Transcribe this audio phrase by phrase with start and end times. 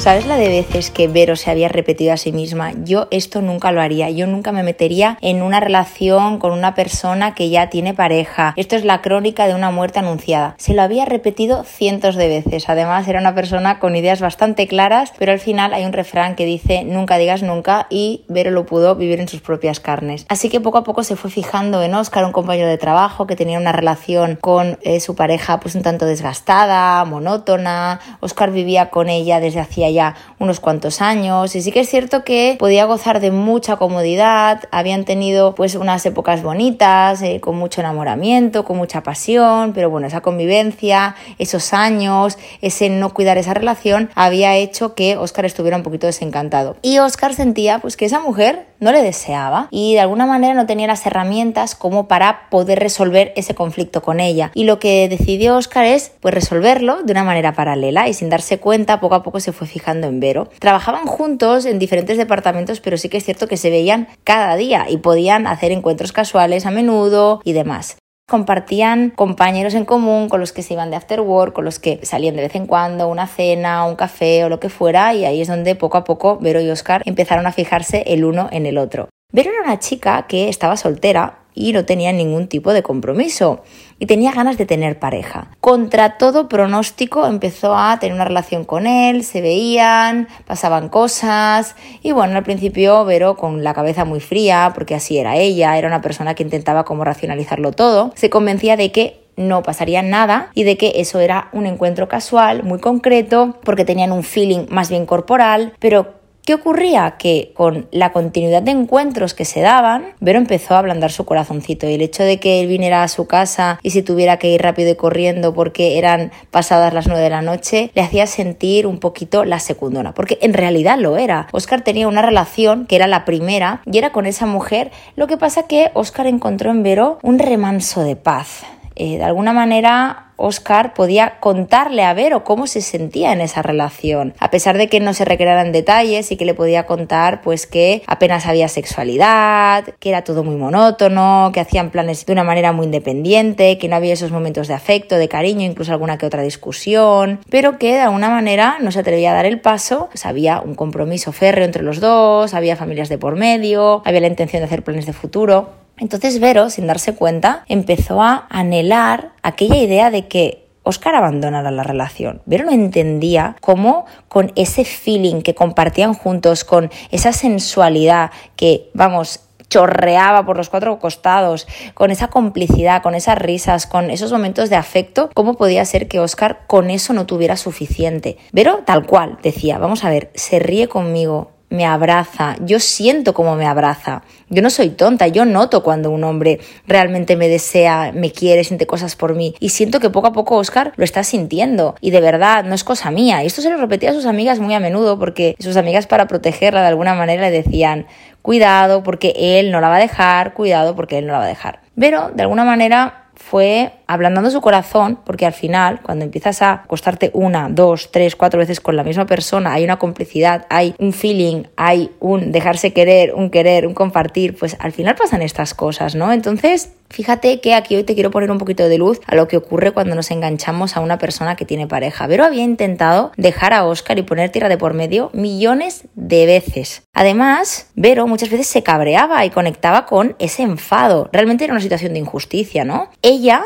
[0.00, 2.72] ¿Sabes la de veces que Vero se había repetido a sí misma?
[2.84, 7.34] Yo esto nunca lo haría, yo nunca me metería en una relación con una persona
[7.34, 8.54] que ya tiene pareja.
[8.56, 10.54] Esto es la crónica de una muerte anunciada.
[10.56, 12.70] Se lo había repetido cientos de veces.
[12.70, 16.46] Además era una persona con ideas bastante claras, pero al final hay un refrán que
[16.46, 20.24] dice nunca digas nunca y Vero lo pudo vivir en sus propias carnes.
[20.30, 23.36] Así que poco a poco se fue fijando en Oscar, un compañero de trabajo que
[23.36, 28.00] tenía una relación con eh, su pareja pues un tanto desgastada, monótona.
[28.20, 29.99] Oscar vivía con ella desde hacía ya
[30.38, 35.04] unos cuantos años y sí que es cierto que podía gozar de mucha comodidad, habían
[35.04, 40.20] tenido pues unas épocas bonitas, eh, con mucho enamoramiento, con mucha pasión, pero bueno, esa
[40.20, 46.06] convivencia, esos años, ese no cuidar esa relación había hecho que Oscar estuviera un poquito
[46.06, 46.76] desencantado.
[46.82, 50.66] Y Oscar sentía pues que esa mujer no le deseaba y de alguna manera no
[50.66, 54.50] tenía las herramientas como para poder resolver ese conflicto con ella.
[54.54, 58.58] Y lo que decidió Oscar es pues resolverlo de una manera paralela y sin darse
[58.58, 60.48] cuenta poco a poco se fue fijando en Vero.
[60.58, 64.86] Trabajaban juntos en diferentes departamentos, pero sí que es cierto que se veían cada día
[64.88, 67.96] y podían hacer encuentros casuales a menudo y demás
[68.30, 71.98] compartían compañeros en común con los que se iban de after work, con los que
[72.04, 75.42] salían de vez en cuando, una cena, un café o lo que fuera, y ahí
[75.42, 78.78] es donde poco a poco Vero y Oscar empezaron a fijarse el uno en el
[78.78, 79.08] otro.
[79.32, 83.62] Vero era una chica que estaba soltera y no tenía ningún tipo de compromiso
[84.00, 85.50] y tenía ganas de tener pareja.
[85.60, 92.10] Contra todo pronóstico empezó a tener una relación con él, se veían, pasaban cosas y
[92.10, 96.00] bueno, al principio Vero con la cabeza muy fría, porque así era ella, era una
[96.00, 100.76] persona que intentaba como racionalizarlo todo, se convencía de que no pasaría nada y de
[100.76, 105.72] que eso era un encuentro casual, muy concreto, porque tenían un feeling más bien corporal,
[105.78, 107.16] pero ¿Qué ocurría?
[107.18, 111.88] Que con la continuidad de encuentros que se daban, Vero empezó a ablandar su corazoncito
[111.88, 114.62] y el hecho de que él viniera a su casa y si tuviera que ir
[114.62, 118.98] rápido y corriendo porque eran pasadas las nueve de la noche, le hacía sentir un
[118.98, 121.48] poquito la secundona, porque en realidad lo era.
[121.52, 125.36] Oscar tenía una relación que era la primera y era con esa mujer, lo que
[125.36, 128.64] pasa que Oscar encontró en Vero un remanso de paz.
[128.96, 134.34] Eh, de alguna manera Oscar podía contarle a Vero cómo se sentía en esa relación,
[134.38, 138.02] a pesar de que no se recrearan detalles y que le podía contar pues que
[138.06, 142.86] apenas había sexualidad, que era todo muy monótono, que hacían planes de una manera muy
[142.86, 147.40] independiente, que no había esos momentos de afecto, de cariño, incluso alguna que otra discusión,
[147.50, 150.74] pero que de alguna manera no se atrevía a dar el paso, pues había un
[150.74, 154.82] compromiso férreo entre los dos, había familias de por medio, había la intención de hacer
[154.82, 155.80] planes de futuro.
[156.00, 161.82] Entonces Vero, sin darse cuenta, empezó a anhelar aquella idea de que Oscar abandonara la
[161.82, 162.42] relación.
[162.46, 169.40] Vero no entendía cómo con ese feeling que compartían juntos, con esa sensualidad que, vamos,
[169.68, 174.76] chorreaba por los cuatro costados, con esa complicidad, con esas risas, con esos momentos de
[174.76, 178.36] afecto, ¿cómo podía ser que Oscar con eso no tuviera suficiente?
[178.52, 183.54] Vero tal cual decía, vamos a ver, se ríe conmigo, me abraza, yo siento cómo
[183.54, 184.22] me abraza.
[184.48, 188.86] Yo no soy tonta, yo noto cuando un hombre realmente me desea, me quiere, siente
[188.86, 189.54] cosas por mí.
[189.60, 191.94] Y siento que poco a poco Oscar lo está sintiendo.
[192.00, 193.44] Y de verdad, no es cosa mía.
[193.44, 196.26] Y esto se lo repetía a sus amigas muy a menudo porque sus amigas para
[196.26, 198.06] protegerla de alguna manera le decían,
[198.42, 201.48] cuidado porque él no la va a dejar, cuidado porque él no la va a
[201.48, 201.80] dejar.
[201.96, 207.30] Pero de alguna manera fue ablandando su corazón, porque al final, cuando empiezas a acostarte
[207.32, 211.64] una, dos, tres, cuatro veces con la misma persona, hay una complicidad, hay un feeling,
[211.76, 216.32] hay un dejarse querer, un querer, un compartir, pues al final pasan estas cosas, ¿no?
[216.32, 219.56] Entonces, fíjate que aquí hoy te quiero poner un poquito de luz a lo que
[219.56, 222.26] ocurre cuando nos enganchamos a una persona que tiene pareja.
[222.26, 227.02] Vero había intentado dejar a Oscar y poner tierra de por medio millones de veces.
[227.12, 231.28] Además, Vero muchas veces se cabreaba y conectaba con ese enfado.
[231.32, 233.10] Realmente era una situación de injusticia, ¿no?
[233.22, 233.64] Ella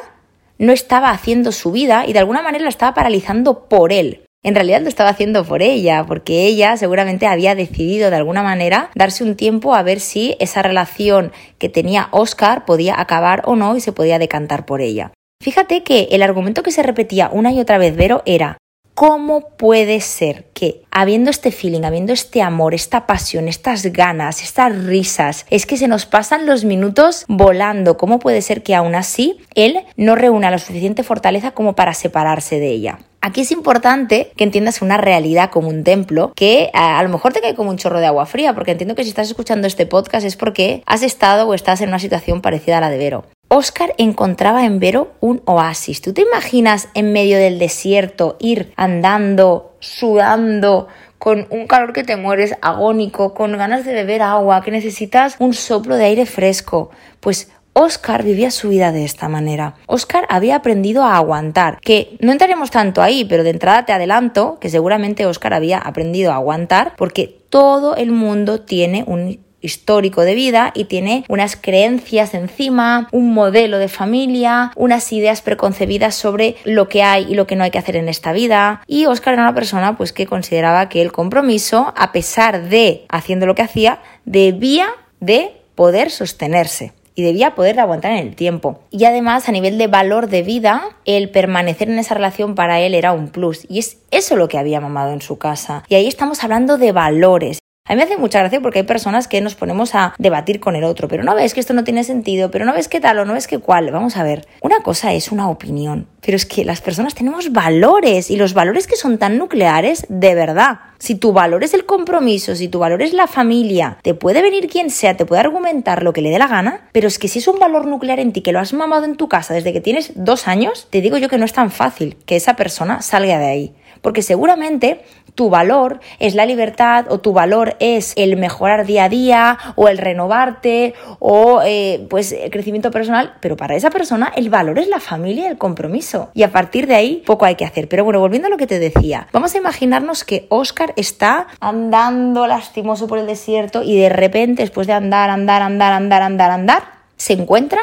[0.59, 4.24] no estaba haciendo su vida y de alguna manera la estaba paralizando por él.
[4.45, 8.91] En realidad lo estaba haciendo por ella, porque ella seguramente había decidido de alguna manera
[8.95, 13.75] darse un tiempo a ver si esa relación que tenía Oscar podía acabar o no
[13.75, 15.13] y se podía decantar por ella.
[15.43, 18.59] Fíjate que el argumento que se repetía una y otra vez Vero era
[18.95, 24.85] ¿Cómo puede ser que, habiendo este feeling, habiendo este amor, esta pasión, estas ganas, estas
[24.85, 27.97] risas, es que se nos pasan los minutos volando?
[27.97, 32.61] ¿Cómo puede ser que aún así él no reúna la suficiente fortaleza como para separarse
[32.61, 33.01] de ella?
[33.21, 37.33] Aquí es importante que entiendas una realidad como un templo que a, a, lo mejor
[37.33, 39.87] te cae como un chorro de agua fría, porque entiendo que si estás escuchando este
[39.87, 43.25] podcast es porque has estado o estás en una situación parecida a la de Vero.
[43.57, 46.03] Oscar encontraba en Vero un oasis.
[46.03, 52.17] ¿Tú te imaginas en medio del desierto ir andando, sudando, con un calor que te
[52.17, 56.91] mueres, agónico, con ganas de beber agua, que necesitas un soplo de aire fresco?
[57.21, 59.77] Pues Oscar vivía su vida de esta manera.
[59.87, 64.59] Oscar había aprendido a aguantar, que no entraremos tanto ahí, pero de entrada te adelanto
[64.61, 70.35] que seguramente Oscar había aprendido a aguantar porque todo el mundo tiene un histórico de
[70.35, 76.89] vida y tiene unas creencias encima, un modelo de familia, unas ideas preconcebidas sobre lo
[76.89, 78.83] que hay y lo que no hay que hacer en esta vida.
[78.87, 83.47] Y Oscar era una persona pues que consideraba que el compromiso, a pesar de haciendo
[83.47, 84.89] lo que hacía, debía
[85.21, 88.81] de poder sostenerse y debía poder aguantar en el tiempo.
[88.91, 92.95] Y además, a nivel de valor de vida, el permanecer en esa relación para él
[92.95, 93.67] era un plus.
[93.69, 95.85] Y es eso lo que había mamado en su casa.
[95.89, 97.59] Y ahí estamos hablando de valores.
[97.87, 100.75] A mí me hace mucha gracia porque hay personas que nos ponemos a debatir con
[100.75, 103.19] el otro, pero no ves que esto no tiene sentido, pero no ves qué tal
[103.19, 103.91] o no ves qué cuál.
[103.91, 108.31] Vamos a ver, una cosa es una opinión, pero es que las personas tenemos valores
[108.31, 110.79] y los valores que son tan nucleares, de verdad.
[110.99, 114.71] Si tu valor es el compromiso, si tu valor es la familia, te puede venir
[114.71, 117.41] quien sea, te puede argumentar lo que le dé la gana, pero es que si
[117.41, 119.83] es un valor nuclear en ti que lo has mamado en tu casa desde que
[119.83, 123.39] tienes dos años, te digo yo que no es tan fácil que esa persona salga
[123.39, 123.75] de ahí.
[124.01, 125.01] Porque seguramente
[125.35, 129.89] tu valor es la libertad o tu valor es el mejorar día a día o
[129.89, 134.89] el renovarte o eh, pues el crecimiento personal, pero para esa persona el valor es
[134.89, 136.31] la familia el compromiso.
[136.35, 137.89] Y a partir de ahí poco hay que hacer.
[137.89, 142.47] Pero bueno, volviendo a lo que te decía, vamos a imaginarnos que Oscar está andando
[142.47, 146.83] lastimoso por el desierto y de repente después de andar, andar, andar, andar, andar, andar,
[147.17, 147.81] se encuentra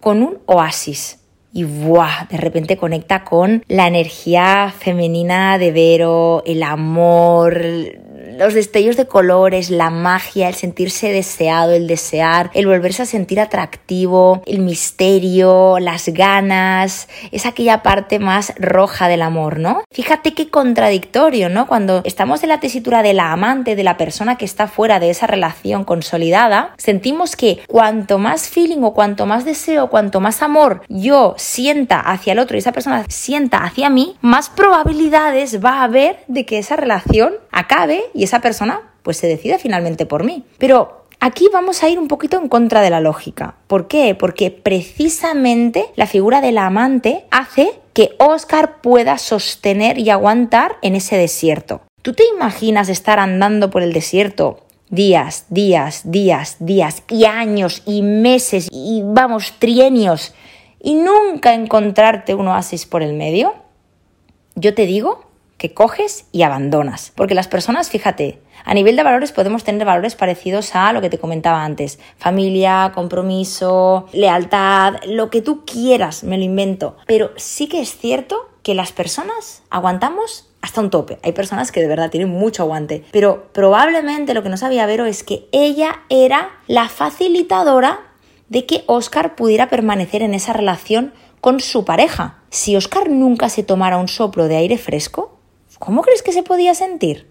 [0.00, 1.25] con un oasis
[1.56, 2.26] y ¡buah!
[2.28, 7.58] de repente conecta con la energía femenina de Vero, el amor,
[8.26, 13.40] los destellos de colores, la magia, el sentirse deseado, el desear, el volverse a sentir
[13.40, 19.82] atractivo, el misterio, las ganas, es aquella parte más roja del amor, ¿no?
[19.92, 21.66] Fíjate qué contradictorio, ¿no?
[21.66, 25.10] Cuando estamos en la tesitura de la amante, de la persona que está fuera de
[25.10, 30.82] esa relación consolidada, sentimos que cuanto más feeling o cuanto más deseo, cuanto más amor
[30.88, 35.84] yo sienta hacia el otro y esa persona sienta hacia mí, más probabilidades va a
[35.84, 40.44] haber de que esa relación acabe y esa persona pues se decide finalmente por mí.
[40.58, 43.56] Pero Aquí vamos a ir un poquito en contra de la lógica.
[43.68, 44.14] ¿Por qué?
[44.14, 51.16] Porque precisamente la figura del amante hace que Oscar pueda sostener y aguantar en ese
[51.16, 51.80] desierto.
[52.02, 58.02] ¿Tú te imaginas estar andando por el desierto días, días, días, días y años y
[58.02, 60.34] meses y vamos, trienios
[60.80, 63.54] y nunca encontrarte un oasis por el medio?
[64.54, 65.25] Yo te digo
[65.58, 67.12] que coges y abandonas.
[67.14, 71.10] Porque las personas, fíjate, a nivel de valores podemos tener valores parecidos a lo que
[71.10, 71.98] te comentaba antes.
[72.18, 76.96] Familia, compromiso, lealtad, lo que tú quieras, me lo invento.
[77.06, 81.18] Pero sí que es cierto que las personas aguantamos hasta un tope.
[81.22, 83.04] Hay personas que de verdad tienen mucho aguante.
[83.12, 88.00] Pero probablemente lo que no sabía Vero es que ella era la facilitadora
[88.48, 92.38] de que Oscar pudiera permanecer en esa relación con su pareja.
[92.50, 95.35] Si Oscar nunca se tomara un soplo de aire fresco,
[95.78, 97.30] ¿Cómo crees que se podía sentir?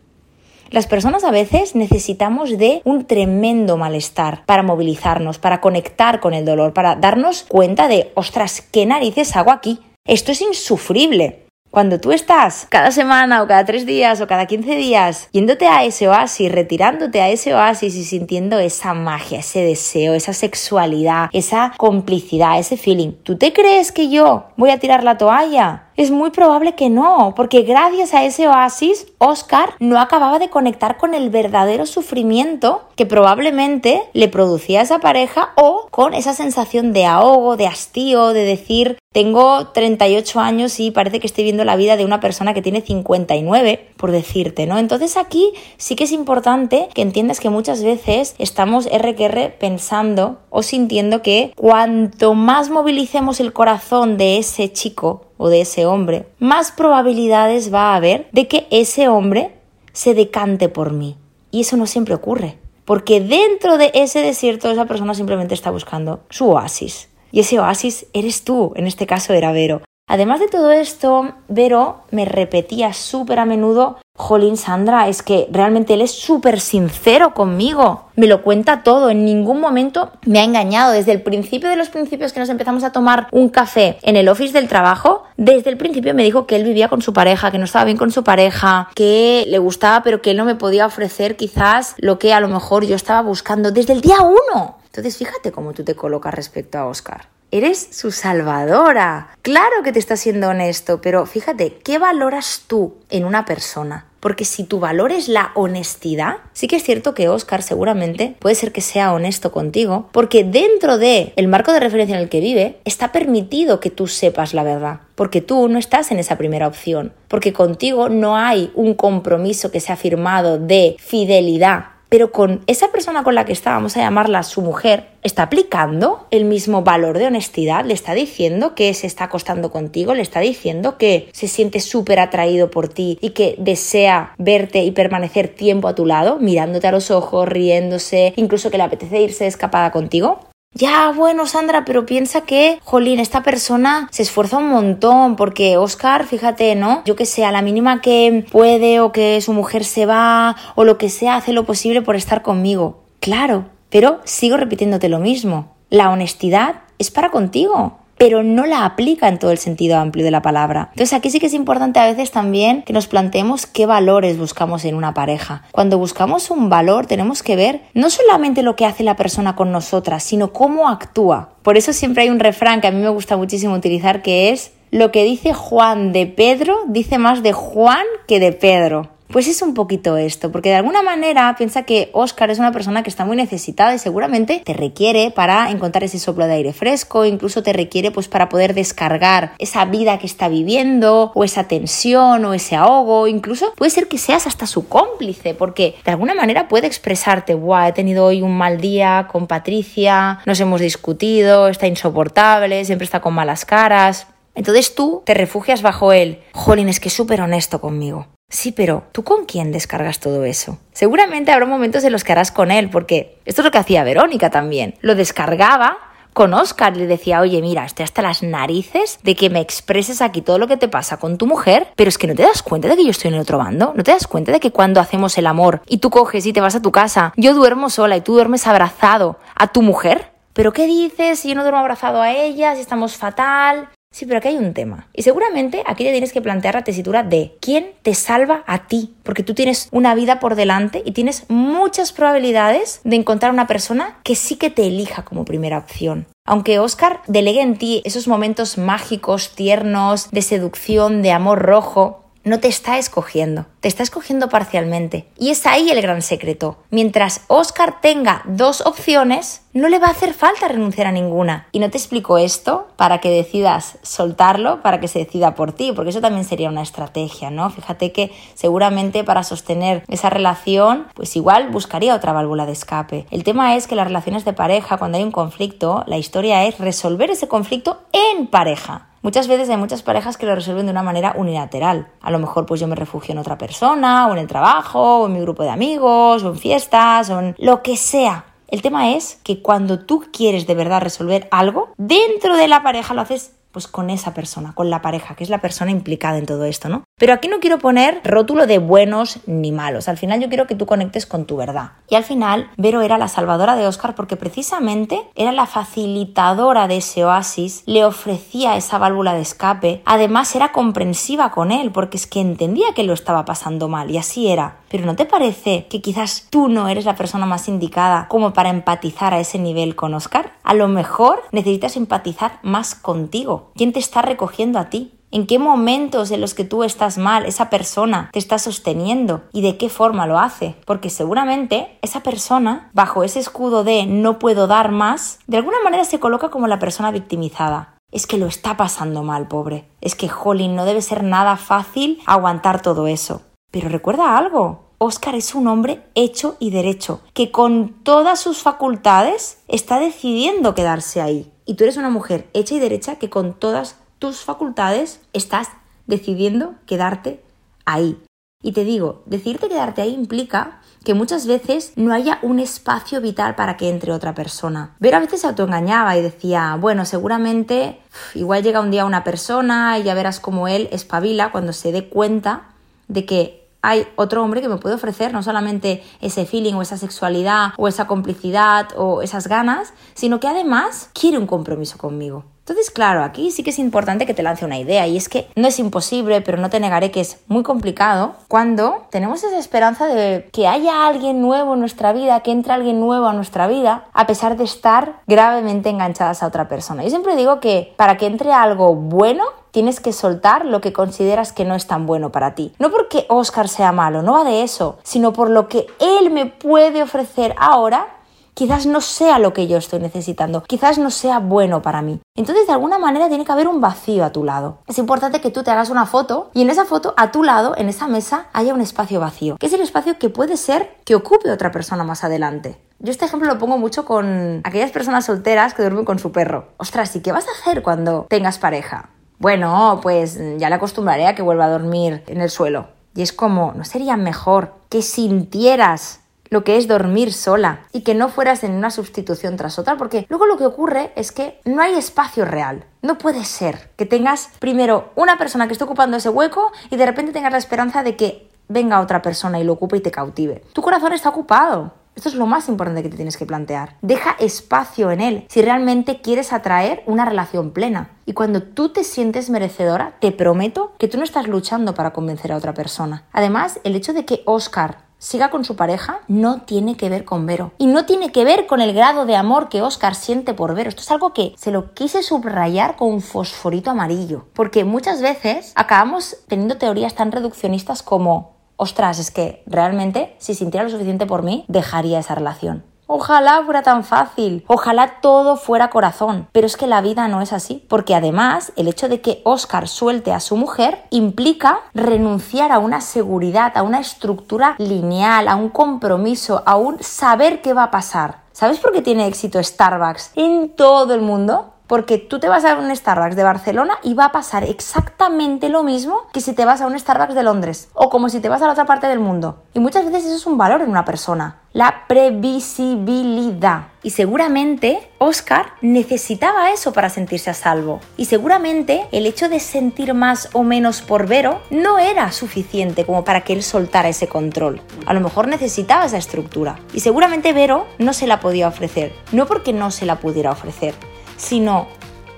[0.69, 6.45] Las personas a veces necesitamos de un tremendo malestar para movilizarnos, para conectar con el
[6.45, 9.79] dolor, para darnos cuenta de, ostras, ¿qué narices hago aquí?
[10.05, 11.44] Esto es insufrible.
[11.75, 15.83] Cuando tú estás cada semana o cada tres días o cada quince días yéndote a
[15.83, 21.73] ese oasis, retirándote a ese oasis y sintiendo esa magia, ese deseo, esa sexualidad, esa
[21.75, 25.89] complicidad, ese feeling, ¿tú te crees que yo voy a tirar la toalla?
[25.97, 30.97] Es muy probable que no, porque gracias a ese oasis, Oscar no acababa de conectar
[30.97, 37.05] con el verdadero sufrimiento que probablemente le producía esa pareja o con esa sensación de
[37.05, 41.95] ahogo, de hastío, de decir, tengo 38 años y parece que estoy viendo la vida
[41.95, 44.77] de una persona que tiene 59, por decirte, ¿no?
[44.77, 50.63] Entonces aquí sí que es importante que entiendas que muchas veces estamos RQR pensando o
[50.63, 56.73] sintiendo que cuanto más movilicemos el corazón de ese chico o de ese hombre, más
[56.73, 59.53] probabilidades va a haber de que ese hombre
[59.93, 61.15] se decante por mí.
[61.51, 66.19] Y eso no siempre ocurre, porque dentro de ese desierto esa persona simplemente está buscando
[66.29, 67.07] su oasis.
[67.35, 69.81] Y ese oasis eres tú, en este caso era Vero.
[70.07, 75.95] Además de todo esto, Vero me repetía súper a menudo, Jolín Sandra, es que realmente
[75.95, 80.93] él es súper sincero conmigo, me lo cuenta todo, en ningún momento me ha engañado,
[80.93, 84.29] desde el principio de los principios que nos empezamos a tomar un café en el
[84.29, 87.57] office del trabajo, desde el principio me dijo que él vivía con su pareja, que
[87.57, 90.85] no estaba bien con su pareja, que le gustaba pero que él no me podía
[90.85, 94.77] ofrecer quizás lo que a lo mejor yo estaba buscando desde el día uno.
[94.95, 97.27] Entonces fíjate cómo tú te colocas respecto a Oscar.
[97.51, 99.35] Eres su salvadora.
[99.41, 104.05] Claro que te está siendo honesto, pero fíjate, ¿qué valoras tú en una persona?
[104.21, 108.55] Porque si tu valor es la honestidad, sí que es cierto que Oscar seguramente puede
[108.55, 112.39] ser que sea honesto contigo, porque dentro de el marco de referencia en el que
[112.39, 116.67] vive está permitido que tú sepas la verdad, porque tú no estás en esa primera
[116.67, 122.93] opción, porque contigo no hay un compromiso que sea firmado de fidelidad pero con esa
[122.93, 127.17] persona con la que está, vamos a llamarla su mujer, está aplicando el mismo valor
[127.17, 131.49] de honestidad, le está diciendo que se está acostando contigo, le está diciendo que se
[131.49, 136.37] siente súper atraído por ti y que desea verte y permanecer tiempo a tu lado,
[136.39, 140.39] mirándote a los ojos, riéndose, incluso que le apetece irse escapada contigo.
[140.77, 146.25] Ya, bueno, Sandra, pero piensa que, jolín, esta persona se esfuerza un montón porque Oscar,
[146.25, 147.01] fíjate, ¿no?
[147.05, 150.83] Yo que sé, a la mínima que puede o que su mujer se va o
[150.83, 153.03] lo que sea, hace lo posible por estar conmigo.
[153.21, 155.73] Claro, pero sigo repitiéndote lo mismo.
[155.89, 160.31] La honestidad es para contigo pero no la aplica en todo el sentido amplio de
[160.31, 160.89] la palabra.
[160.91, 164.85] Entonces aquí sí que es importante a veces también que nos planteemos qué valores buscamos
[164.85, 165.63] en una pareja.
[165.71, 169.71] Cuando buscamos un valor tenemos que ver no solamente lo que hace la persona con
[169.71, 171.49] nosotras, sino cómo actúa.
[171.63, 174.71] Por eso siempre hay un refrán que a mí me gusta muchísimo utilizar que es
[174.91, 179.09] lo que dice Juan de Pedro dice más de Juan que de Pedro.
[179.27, 183.03] Pues es un poquito esto, porque de alguna manera piensa que Oscar es una persona
[183.03, 187.25] que está muy necesitada y seguramente te requiere para encontrar ese soplo de aire fresco,
[187.25, 192.45] incluso te requiere pues para poder descargar esa vida que está viviendo o esa tensión
[192.45, 196.67] o ese ahogo, incluso puede ser que seas hasta su cómplice, porque de alguna manera
[196.67, 201.87] puede expresarte, guau, he tenido hoy un mal día con Patricia, nos hemos discutido, está
[201.87, 204.27] insoportable, siempre está con malas caras.
[204.55, 206.41] Entonces tú te refugias bajo él.
[206.53, 208.27] Jolín, es que es súper honesto conmigo.
[208.49, 210.79] Sí, pero ¿tú con quién descargas todo eso?
[210.93, 214.03] Seguramente habrá momentos en los que harás con él, porque esto es lo que hacía
[214.03, 214.95] Verónica también.
[215.01, 215.97] Lo descargaba
[216.35, 220.41] con Oscar le decía, oye, mira, estoy hasta las narices de que me expreses aquí
[220.41, 222.89] todo lo que te pasa con tu mujer, pero es que no te das cuenta
[222.89, 224.99] de que yo estoy en el otro bando, no te das cuenta de que cuando
[224.99, 228.17] hacemos el amor y tú coges y te vas a tu casa, yo duermo sola
[228.17, 230.33] y tú duermes abrazado a tu mujer.
[230.51, 233.87] ¿Pero qué dices si yo no duermo abrazado a ella, si estamos fatal?
[234.15, 235.09] Sí, pero aquí hay un tema.
[235.11, 239.13] Y seguramente aquí te tienes que plantear la tesitura de quién te salva a ti.
[239.23, 244.21] Porque tú tienes una vida por delante y tienes muchas probabilidades de encontrar una persona
[244.23, 246.27] que sí que te elija como primera opción.
[246.45, 252.59] Aunque Oscar delegue en ti esos momentos mágicos, tiernos, de seducción, de amor rojo, no
[252.59, 255.27] te está escogiendo, te está escogiendo parcialmente.
[255.37, 256.77] Y es ahí el gran secreto.
[256.91, 261.67] Mientras Oscar tenga dos opciones, no le va a hacer falta renunciar a ninguna.
[261.73, 265.91] Y no te explico esto para que decidas soltarlo, para que se decida por ti,
[265.91, 267.69] porque eso también sería una estrategia, ¿no?
[267.69, 273.25] Fíjate que seguramente para sostener esa relación, pues igual buscaría otra válvula de escape.
[273.31, 276.77] El tema es que las relaciones de pareja, cuando hay un conflicto, la historia es
[276.77, 279.07] resolver ese conflicto en pareja.
[279.25, 282.09] Muchas veces hay muchas parejas que lo resuelven de una manera unilateral.
[282.21, 285.25] A lo mejor pues yo me refugio en otra persona, o en el trabajo, o
[285.25, 288.45] en mi grupo de amigos, o en fiestas, o en lo que sea.
[288.67, 293.15] El tema es que cuando tú quieres de verdad resolver algo, dentro de la pareja
[293.15, 296.45] lo haces pues con esa persona, con la pareja, que es la persona implicada en
[296.45, 297.03] todo esto, ¿no?
[297.17, 300.09] Pero aquí no quiero poner rótulo de buenos ni malos.
[300.09, 301.93] Al final yo quiero que tú conectes con tu verdad.
[302.09, 306.97] Y al final, Vero era la salvadora de Oscar porque precisamente era la facilitadora de
[306.97, 310.01] ese oasis, le ofrecía esa válvula de escape.
[310.03, 314.17] Además, era comprensiva con él porque es que entendía que lo estaba pasando mal y
[314.17, 314.79] así era.
[314.89, 318.69] Pero ¿no te parece que quizás tú no eres la persona más indicada como para
[318.69, 320.51] empatizar a ese nivel con Oscar?
[320.63, 325.13] A lo mejor necesitas empatizar más contigo ¿Quién te está recogiendo a ti?
[325.35, 329.63] ¿En qué momentos en los que tú estás mal esa persona te está sosteniendo y
[329.63, 330.77] de qué forma lo hace?
[330.85, 336.05] Porque seguramente esa persona, bajo ese escudo de no puedo dar más, de alguna manera
[336.05, 337.97] se coloca como la persona victimizada.
[338.13, 339.89] Es que lo está pasando mal, pobre.
[339.99, 343.41] Es que, Jolín, no debe ser nada fácil aguantar todo eso.
[343.71, 349.57] Pero recuerda algo, Oscar es un hombre hecho y derecho, que con todas sus facultades
[349.67, 351.51] está decidiendo quedarse ahí.
[351.65, 355.67] Y tú eres una mujer hecha y derecha que con todas tus facultades estás
[356.07, 357.43] decidiendo quedarte
[357.85, 358.17] ahí.
[358.63, 363.53] Y te digo, decirte quedarte ahí implica que muchas veces no haya un espacio vital
[363.53, 364.95] para que entre otra persona.
[364.99, 367.99] Ver a veces se autoengañaba y decía, bueno, seguramente
[368.33, 372.09] igual llega un día una persona y ya verás cómo él espabila cuando se dé
[372.09, 372.69] cuenta
[373.07, 376.97] de que hay otro hombre que me puede ofrecer no solamente ese feeling o esa
[376.97, 382.54] sexualidad o esa complicidad o esas ganas, sino que además quiere un compromiso conmigo.
[382.67, 385.47] Entonces, claro, aquí sí que es importante que te lance una idea y es que
[385.55, 390.07] no es imposible, pero no te negaré que es muy complicado cuando tenemos esa esperanza
[390.07, 394.05] de que haya alguien nuevo en nuestra vida, que entre alguien nuevo a nuestra vida,
[394.13, 397.03] a pesar de estar gravemente enganchadas a otra persona.
[397.03, 401.53] Yo siempre digo que para que entre algo bueno, tienes que soltar lo que consideras
[401.53, 402.73] que no es tan bueno para ti.
[402.79, 406.47] No porque Oscar sea malo, no va de eso, sino por lo que él me
[406.47, 408.14] puede ofrecer ahora
[408.55, 412.19] quizás no sea lo que yo estoy necesitando, quizás no sea bueno para mí.
[412.35, 414.79] Entonces, de alguna manera, tiene que haber un vacío a tu lado.
[414.87, 417.75] Es importante que tú te hagas una foto y en esa foto, a tu lado,
[417.77, 421.15] en esa mesa, haya un espacio vacío, que es el espacio que puede ser que
[421.15, 422.79] ocupe otra persona más adelante.
[422.99, 426.69] Yo este ejemplo lo pongo mucho con aquellas personas solteras que duermen con su perro.
[426.77, 429.09] Ostras, ¿y qué vas a hacer cuando tengas pareja?
[429.37, 432.87] Bueno, pues ya le acostumbraré a que vuelva a dormir en el suelo.
[433.13, 436.21] Y es como, ¿no sería mejor que sintieras
[436.55, 440.25] lo que es dormir sola y que no fueras en una sustitución tras otra, porque
[440.29, 442.85] luego lo que ocurre es que no hay espacio real.
[443.01, 447.05] No puede ser que tengas primero una persona que esté ocupando ese hueco y de
[447.05, 450.63] repente tengas la esperanza de que venga otra persona y lo ocupe y te cautive.
[450.71, 451.91] Tu corazón está ocupado.
[452.15, 453.97] Esto es lo más importante que te tienes que plantear.
[454.01, 458.11] Deja espacio en él si realmente quieres atraer una relación plena.
[458.25, 462.53] Y cuando tú te sientes merecedora, te prometo que tú no estás luchando para convencer
[462.53, 463.25] a otra persona.
[463.33, 467.47] Además, el hecho de que Oscar siga con su pareja no tiene que ver con
[467.47, 467.71] Vero.
[467.79, 470.89] Y no tiene que ver con el grado de amor que Oscar siente por Vero.
[470.89, 474.45] Esto es algo que se lo quise subrayar con un fosforito amarillo.
[474.53, 480.83] Porque muchas veces acabamos teniendo teorías tan reduccionistas como, ostras, es que realmente si sintiera
[480.83, 482.83] lo suficiente por mí, dejaría esa relación.
[483.07, 487.53] Ojalá fuera tan fácil, ojalá todo fuera corazón, pero es que la vida no es
[487.53, 492.79] así, porque además el hecho de que Oscar suelte a su mujer implica renunciar a
[492.79, 497.91] una seguridad, a una estructura lineal, a un compromiso, a un saber qué va a
[497.91, 498.39] pasar.
[498.53, 501.74] ¿Sabes por qué tiene éxito Starbucks en todo el mundo?
[501.87, 505.83] Porque tú te vas a un Starbucks de Barcelona y va a pasar exactamente lo
[505.83, 508.61] mismo que si te vas a un Starbucks de Londres o como si te vas
[508.61, 509.63] a la otra parte del mundo.
[509.73, 513.87] Y muchas veces eso es un valor en una persona, la previsibilidad.
[514.01, 517.99] Y seguramente Oscar necesitaba eso para sentirse a salvo.
[518.17, 523.23] Y seguramente el hecho de sentir más o menos por Vero no era suficiente como
[523.23, 524.81] para que él soltara ese control.
[525.05, 526.79] A lo mejor necesitaba esa estructura.
[526.93, 529.13] Y seguramente Vero no se la podía ofrecer.
[529.31, 530.93] No porque no se la pudiera ofrecer,
[531.37, 531.87] sino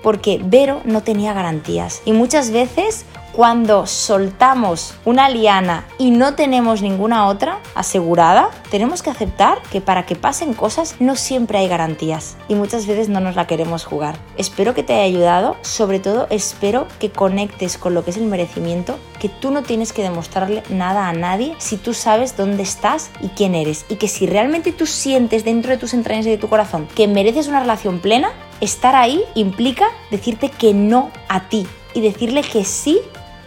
[0.02, 2.02] porque Vero no tenía garantías.
[2.04, 3.04] Y muchas veces
[3.38, 10.06] cuando soltamos una liana y no tenemos ninguna otra asegurada, tenemos que aceptar que para
[10.06, 14.18] que pasen cosas no siempre hay garantías y muchas veces no nos la queremos jugar.
[14.36, 18.24] Espero que te haya ayudado, sobre todo espero que conectes con lo que es el
[18.24, 23.10] merecimiento, que tú no tienes que demostrarle nada a nadie si tú sabes dónde estás
[23.20, 26.38] y quién eres y que si realmente tú sientes dentro de tus entrañas y de
[26.38, 31.66] tu corazón que mereces una relación plena, estar ahí implica decirte que no a ti
[31.94, 33.00] y decirle que sí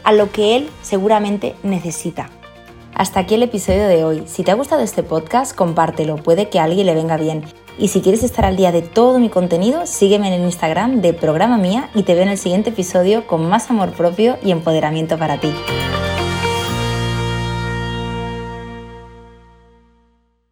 [0.03, 2.29] a lo que él seguramente necesita.
[2.93, 4.23] Hasta aquí el episodio de hoy.
[4.27, 7.43] Si te ha gustado este podcast, compártelo, puede que a alguien le venga bien.
[7.77, 11.13] Y si quieres estar al día de todo mi contenido, sígueme en el Instagram de
[11.13, 15.17] Programa Mía y te veo en el siguiente episodio con más amor propio y empoderamiento
[15.17, 15.51] para ti.